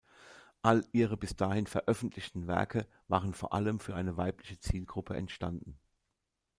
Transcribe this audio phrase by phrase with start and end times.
[0.63, 5.77] All ihre bis dahin veröffentlichten Werke waren vor allem für eine weibliche Zielgruppe entstanden.